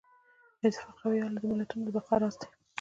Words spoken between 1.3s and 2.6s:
د ملتونو د بقا راز دی.